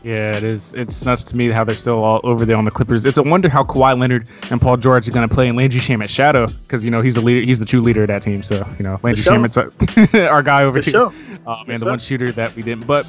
[0.06, 0.72] Yeah, it is.
[0.74, 3.04] It's nuts to me how they're still all over there on the Clippers.
[3.04, 5.80] It's a wonder how Kawhi Leonard and Paul George are going to play and Landry
[5.80, 7.44] Shamet shadow because you know he's the leader.
[7.44, 8.44] He's the true leader of that team.
[8.44, 9.24] So you know Landry.
[9.24, 11.06] Shamet's our, our guy over here.
[11.06, 11.12] Um,
[11.46, 12.86] Yes, and the one shooter that we didn't.
[12.86, 13.06] But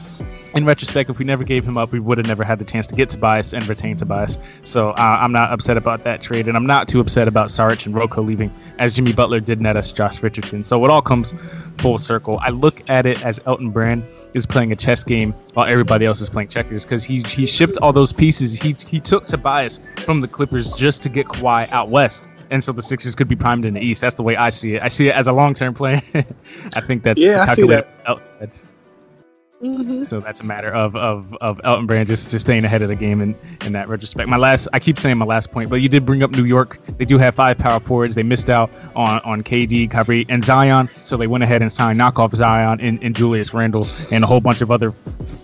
[0.55, 2.87] in retrospect, if we never gave him up, we would have never had the chance
[2.87, 4.37] to get Tobias and retain Tobias.
[4.63, 7.85] So uh, I'm not upset about that trade, and I'm not too upset about Saric
[7.85, 10.63] and Rocco leaving, as Jimmy Butler did net us Josh Richardson.
[10.63, 11.33] So it all comes
[11.79, 12.39] full circle.
[12.41, 16.21] I look at it as Elton Brand is playing a chess game while everybody else
[16.21, 18.53] is playing checkers because he he shipped all those pieces.
[18.55, 22.29] He he took Tobias from the Clippers just to get Kawhi out west.
[22.49, 23.99] And so the Sixers could be primed in the East.
[23.99, 24.81] That's the way I see it.
[24.81, 26.01] I see it as a long-term plan.
[26.75, 27.89] I think that's Yeah, I see that.
[28.05, 28.63] out- that's-
[30.03, 32.95] so that's a matter of, of, of Elton Brand just, just staying ahead of the
[32.95, 34.29] game in, in that retrospect.
[34.29, 36.79] My last, I keep saying my last point, but you did bring up New York.
[36.97, 38.13] They do have five power forwards.
[38.13, 41.99] They missed out on, on KD, Kyrie, and Zion, so they went ahead and signed
[41.99, 44.93] knockoff Zion and, and Julius Randle and a whole bunch of other,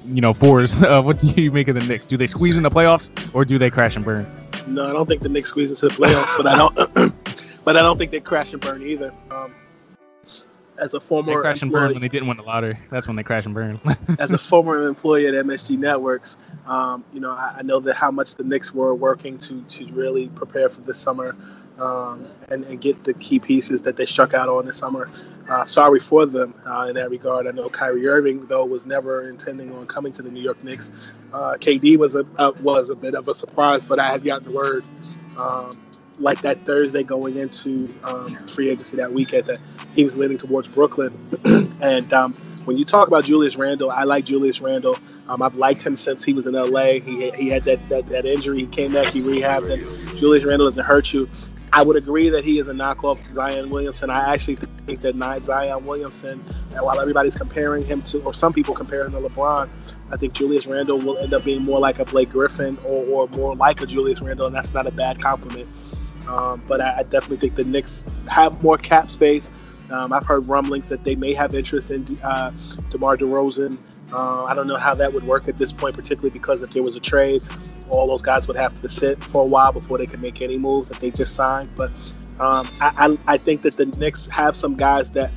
[0.06, 0.82] you know, fours.
[0.93, 2.06] Uh, what do you make of the Knicks?
[2.06, 4.30] Do they squeeze in the playoffs or do they crash and burn?
[4.67, 7.13] No, I don't think the Knicks squeeze into the playoffs, but I don't.
[7.63, 9.13] but I don't think they crash and burn either.
[9.32, 9.56] Um,
[10.77, 12.77] as a former They crash and burn when they didn't win the lottery.
[12.89, 13.79] That's when they crash and burn.
[14.19, 18.12] as a former employee at MSG Networks, um, you know, I, I know that how
[18.12, 21.36] much the Knicks were working to to really prepare for this summer
[21.79, 25.09] um, and, and get the key pieces that they struck out on this summer.
[25.49, 27.47] Uh, sorry for them uh, in that regard.
[27.47, 30.91] I know Kyrie Irving, though, was never intending on coming to the New York Knicks.
[31.33, 34.45] Uh, KD was a uh, was a bit of a surprise, but I had gotten
[34.45, 34.86] the word.
[35.38, 35.79] Um,
[36.19, 39.60] like that Thursday going into um, free agency that weekend that
[39.95, 41.13] he was leaning towards Brooklyn.
[41.82, 42.34] and um,
[42.65, 44.97] when you talk about Julius Randle, I like Julius Randle.
[45.28, 46.99] Um, I've liked him since he was in LA.
[46.99, 48.60] He, he had that, that, that injury.
[48.60, 51.30] He came back, he rehabbed, and Julius Randle doesn't hurt you.
[51.71, 54.12] I would agree that he is a knockoff Zion Williamson.
[54.12, 58.54] I actually think that not Zion Williamson, and while everybody's comparing him to, or some
[58.54, 59.69] people compare him to LeBron,
[60.12, 63.28] I think Julius Randle will end up being more like a Blake Griffin or, or
[63.30, 65.68] more like a Julius Randle, and that's not a bad compliment.
[66.28, 69.49] Um, but I, I definitely think the Knicks have more cap space.
[69.91, 72.51] Um, I've heard rumblings that they may have interest in uh,
[72.89, 73.78] DeMar DeRozan.
[74.11, 76.84] Uh, I don't know how that would work at this point, particularly because if there
[76.84, 77.41] was a trade,
[77.89, 80.57] all those guys would have to sit for a while before they could make any
[80.57, 81.69] moves that they just signed.
[81.76, 81.91] But
[82.39, 85.32] Um, I, I, I think that the Knicks have some guys that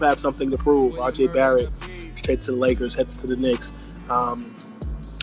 [0.00, 0.94] have something to prove.
[0.96, 1.70] RJ Barrett
[2.16, 3.72] straight to the Lakers, heads to the Knicks.
[4.10, 4.55] Um,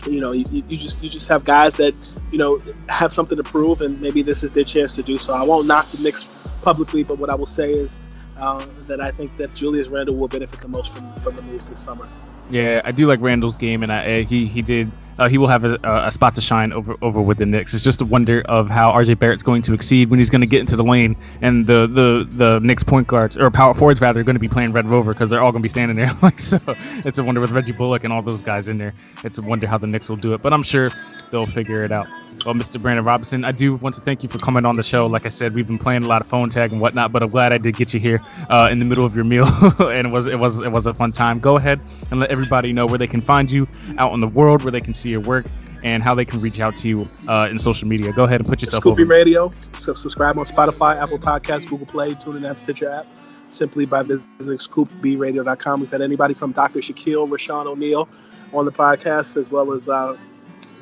[0.06, 1.94] you know, you, you, just you just have guys that
[2.30, 5.34] you know have something to prove, and maybe this is their chance to do so.
[5.34, 6.26] I won't knock the Knicks
[6.62, 7.98] publicly, but what I will say is
[8.38, 11.66] uh, that I think that Julius Randle will benefit the most from from the moves
[11.66, 12.08] this summer.
[12.50, 15.46] Yeah, I do like Randle's game, and I, uh, he he did uh, he will
[15.46, 17.72] have a, a, spot to shine over over with the Knicks.
[17.72, 20.46] It's just a wonder of how RJ Barrett's going to exceed when he's going to
[20.46, 24.20] get into the lane, and the the the Knicks point guards or power forwards rather
[24.20, 26.12] are going to be playing Red Rover because they're all going to be standing there.
[26.22, 26.58] like so,
[27.04, 28.92] it's a wonder with Reggie Bullock and all those guys in there.
[29.22, 30.90] It's a wonder how the Knicks will do it, but I'm sure
[31.30, 32.08] they'll figure it out.
[32.44, 32.80] Well, Mr.
[32.80, 35.06] Brandon Robinson, I do want to thank you for coming on the show.
[35.06, 37.30] Like I said, we've been playing a lot of phone tag and whatnot, but I'm
[37.30, 38.20] glad I did get you here
[38.50, 39.46] uh, in the middle of your meal,
[39.78, 41.40] and it was it was it was a fun time.
[41.40, 41.80] Go ahead
[42.10, 43.66] and let everybody know where they can find you
[43.98, 45.46] out in the world, where they can see your work,
[45.84, 48.12] and how they can reach out to you uh, in social media.
[48.12, 48.84] Go ahead and put yourself.
[48.84, 49.06] Scoopy over.
[49.06, 49.52] Radio.
[49.72, 53.06] So subscribe on Spotify, Apple Podcasts, Google Play, TuneIn app, Stitcher app.
[53.48, 55.80] Simply by visiting scoopbradio.com.
[55.80, 56.80] We've had anybody from Dr.
[56.80, 58.08] Shaquille, Rashaun O'Neal
[58.52, 60.16] on the podcast, as well as uh,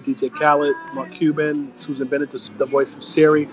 [0.03, 3.49] DJ Khaled, Mark Cuban, Susan Bennett, the voice of Siri.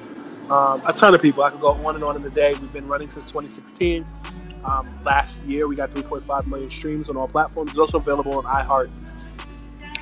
[0.50, 1.43] Um, a ton of people.
[1.43, 2.54] I could go on and on in the day.
[2.54, 4.06] We've been running since 2016.
[4.66, 7.72] Um, last year, we got 3.5 million streams on all platforms.
[7.72, 8.89] It's also available on iHeart.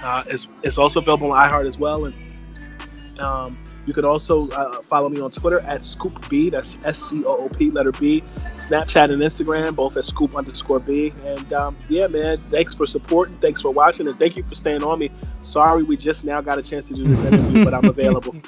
[0.01, 2.05] Uh, it's, it's also available on iHeart as well.
[2.05, 6.49] And um, you can also uh, follow me on Twitter at Scoop B.
[6.49, 8.21] That's S C O O P, letter B.
[8.55, 11.13] Snapchat and Instagram, both at Scoop underscore B.
[11.23, 13.37] And um, yeah, man, thanks for supporting.
[13.37, 14.07] Thanks for watching.
[14.07, 15.09] And thank you for staying on me.
[15.43, 18.35] Sorry, we just now got a chance to do this interview, but I'm available.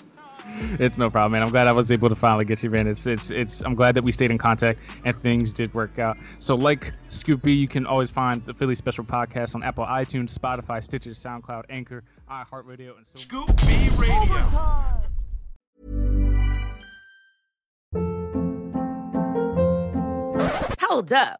[0.77, 1.41] It's no problem, man.
[1.41, 2.85] I'm glad I was able to finally get you, man.
[2.85, 3.61] It's it's it's.
[3.61, 6.17] I'm glad that we stayed in contact and things did work out.
[6.39, 10.37] So, like Scoop B, you can always find the Philly Special podcast on Apple, iTunes,
[10.37, 13.19] Spotify, Stitcher, SoundCloud, Anchor, iHeartRadio, and so.
[13.19, 15.05] Scoop B Radio.
[20.81, 21.39] Hold up.